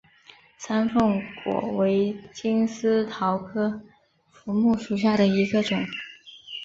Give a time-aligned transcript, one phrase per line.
[0.57, 3.79] 山凤果为金丝桃科
[4.31, 5.77] 福木属下的一个种。